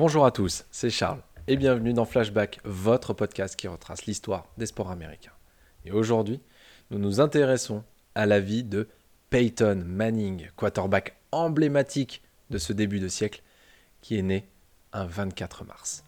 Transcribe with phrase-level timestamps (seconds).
[0.00, 4.64] Bonjour à tous, c'est Charles et bienvenue dans Flashback, votre podcast qui retrace l'histoire des
[4.64, 5.34] sports américains.
[5.84, 6.40] Et aujourd'hui,
[6.90, 7.84] nous nous intéressons
[8.14, 8.88] à la vie de
[9.28, 13.42] Peyton Manning, quarterback emblématique de ce début de siècle,
[14.00, 14.48] qui est né
[14.94, 16.02] un 24 mars.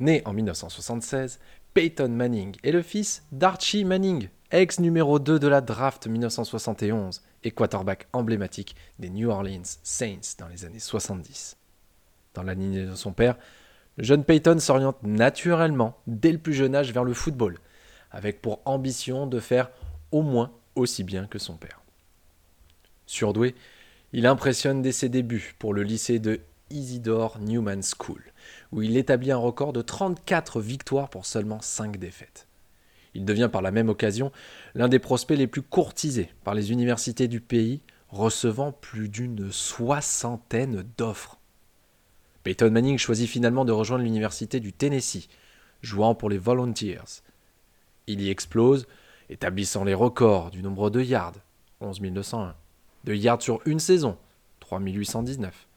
[0.00, 1.38] Né en 1976,
[1.74, 7.50] Peyton Manning est le fils d'Archie Manning, ex numéro 2 de la draft 1971 et
[7.50, 11.58] quarterback emblématique des New Orleans Saints dans les années 70.
[12.34, 13.36] Dans la lignée de son père,
[13.98, 17.58] le jeune Peyton s'oriente naturellement dès le plus jeune âge vers le football,
[18.10, 19.70] avec pour ambition de faire
[20.12, 21.82] au moins aussi bien que son père.
[23.06, 23.54] Surdoué,
[24.12, 26.40] il impressionne dès ses débuts pour le lycée de
[26.70, 28.22] Isidore Newman School,
[28.72, 32.46] où il établit un record de 34 victoires pour seulement 5 défaites.
[33.14, 34.32] Il devient par la même occasion
[34.74, 40.84] l'un des prospects les plus courtisés par les universités du pays, recevant plus d'une soixantaine
[40.96, 41.38] d'offres.
[42.42, 45.28] Peyton Manning choisit finalement de rejoindre l'université du Tennessee,
[45.80, 47.22] jouant pour les Volunteers.
[48.06, 48.86] Il y explose,
[49.28, 51.34] établissant les records du nombre de yards,
[51.80, 52.54] 11 201,
[53.04, 54.16] de yards sur une saison,
[54.60, 55.68] 3 819,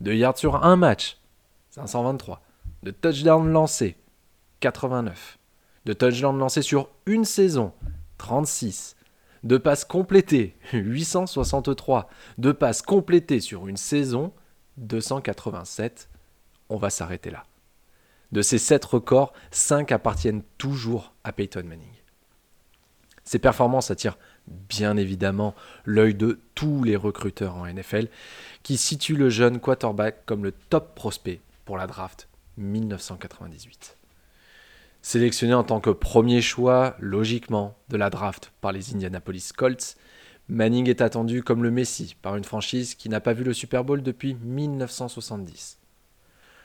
[0.00, 1.18] de yards sur un match,
[1.70, 2.42] 523,
[2.82, 3.96] de touchdowns lancés,
[4.60, 5.38] 89,
[5.84, 7.72] de touchdowns lancés sur une saison,
[8.18, 8.96] 36,
[9.42, 14.32] de passes complétées, 863, de passes complétées sur une saison,
[14.78, 16.08] 287,
[16.68, 17.44] on va s'arrêter là.
[18.32, 21.94] De ces sept records, cinq appartiennent toujours à Peyton Manning.
[23.24, 25.54] Ces performances attirent bien évidemment
[25.84, 28.08] l'œil de tous les recruteurs en NFL,
[28.62, 33.96] qui situent le jeune quarterback comme le top prospect pour la draft 1998.
[35.00, 39.96] Sélectionné en tant que premier choix, logiquement, de la draft par les Indianapolis Colts,
[40.48, 43.84] Manning est attendu comme le Messi par une franchise qui n'a pas vu le Super
[43.84, 45.78] Bowl depuis 1970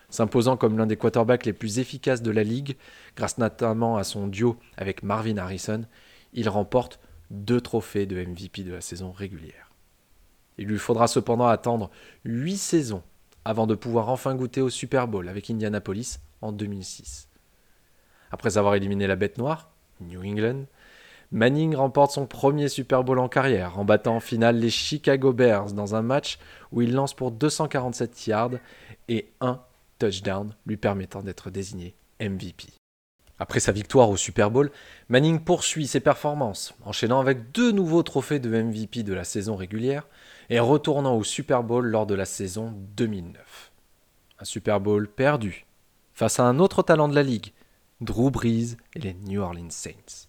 [0.10, 2.78] s'imposant comme l'un des quarterbacks les plus efficaces de la ligue,
[3.16, 5.86] grâce notamment à son duo avec Marvin Harrison,
[6.34, 7.00] il remporte
[7.32, 9.72] deux trophées de MVP de la saison régulière.
[10.58, 11.90] Il lui faudra cependant attendre
[12.26, 13.04] huit saisons
[13.46, 17.30] avant de pouvoir enfin goûter au Super Bowl avec Indianapolis en 2006.
[18.32, 19.72] Après avoir éliminé la bête noire,
[20.02, 20.66] New England,
[21.32, 25.74] Manning remporte son premier Super Bowl en carrière en battant en finale les Chicago Bears
[25.74, 26.40] dans un match
[26.72, 28.52] où il lance pour 247 yards
[29.08, 29.62] et 1
[30.00, 32.68] Touchdown lui permettant d'être désigné MVP.
[33.38, 34.70] Après sa victoire au Super Bowl,
[35.08, 40.08] Manning poursuit ses performances, enchaînant avec deux nouveaux trophées de MVP de la saison régulière
[40.50, 43.72] et retournant au Super Bowl lors de la saison 2009.
[44.40, 45.66] Un Super Bowl perdu
[46.14, 47.54] face à un autre talent de la ligue,
[48.02, 50.28] Drew Brees et les New Orleans Saints.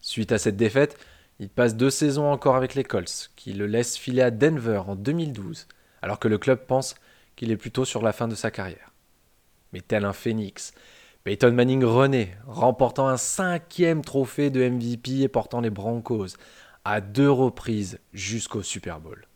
[0.00, 0.96] Suite à cette défaite,
[1.40, 4.94] il passe deux saisons encore avec les Colts, qui le laissent filer à Denver en
[4.94, 5.66] 2012,
[6.02, 6.94] alors que le club pense
[7.38, 8.92] qu'il est plutôt sur la fin de sa carrière.
[9.72, 10.72] Mais tel un phénix,
[11.22, 16.34] Peyton Manning renaît, remportant un cinquième trophée de MVP et portant les Broncos
[16.84, 19.26] à deux reprises jusqu'au Super Bowl.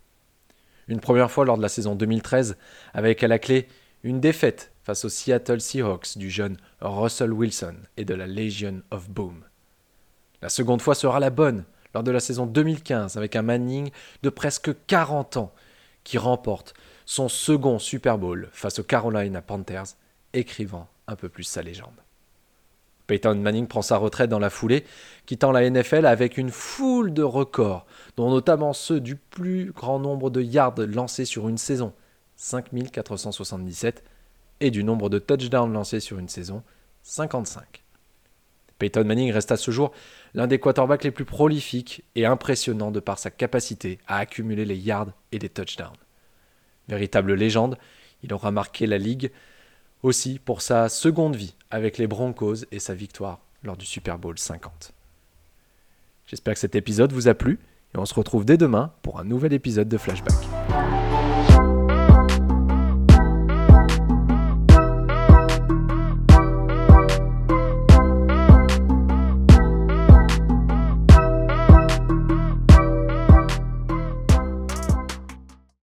[0.88, 2.56] Une première fois lors de la saison 2013,
[2.92, 3.68] avec à la clé
[4.02, 9.08] une défaite face aux Seattle Seahawks du jeune Russell Wilson et de la Legion of
[9.10, 9.44] Boom.
[10.40, 11.64] La seconde fois sera la bonne
[11.94, 13.90] lors de la saison 2015 avec un Manning
[14.24, 15.54] de presque 40 ans
[16.02, 16.74] qui remporte
[17.04, 19.96] son second Super Bowl face aux Carolina Panthers,
[20.32, 22.02] écrivant un peu plus sa légende.
[23.06, 24.84] Peyton Manning prend sa retraite dans la foulée,
[25.26, 27.86] quittant la NFL avec une foule de records,
[28.16, 31.92] dont notamment ceux du plus grand nombre de yards lancés sur une saison,
[32.36, 34.02] 5477,
[34.60, 36.62] et du nombre de touchdowns lancés sur une saison,
[37.02, 37.82] 55.
[38.78, 39.92] Peyton Manning reste à ce jour
[40.34, 44.76] l'un des quarterbacks les plus prolifiques et impressionnants de par sa capacité à accumuler les
[44.76, 45.90] yards et les touchdowns.
[46.92, 47.78] Véritable légende,
[48.22, 49.30] il aura marqué la Ligue
[50.02, 54.38] aussi pour sa seconde vie avec les Broncos et sa victoire lors du Super Bowl
[54.38, 54.92] 50.
[56.26, 57.58] J'espère que cet épisode vous a plu
[57.94, 60.61] et on se retrouve dès demain pour un nouvel épisode de Flashback.